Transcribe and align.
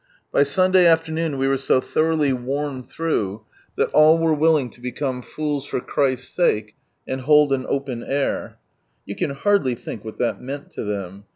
By 0.31 0.41
Sunday 0.41 0.85
ariernoon 0.87 1.37
we 1.37 1.47
were 1.47 1.59
so 1.59 1.79
thoroughly 1.79 2.33
warmed 2.33 2.89
through, 2.89 3.43
that 3.75 3.93
oil 3.93 4.17
were 4.17 4.33
willing 4.33 4.71
to 4.71 4.81
become 4.81 5.21
fools 5.21 5.67
for 5.67 5.79
Christ's 5.79 6.29
sake, 6.35 6.75
and 7.07 7.23
bold 7.27 7.53
an 7.53 7.67
Open 7.69 8.01
Air. 8.03 8.57
You 9.05 9.15
can 9.15 9.29
hardly 9.29 9.75
think 9.75 10.03
what 10.03 10.17
that 10.17 10.41
meant 10.41 10.71
to 10.71 10.83
them. 10.83 11.25